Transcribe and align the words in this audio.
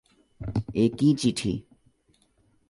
এ 0.75 0.85
কী 0.97 1.09
চিঠি। 1.17 1.53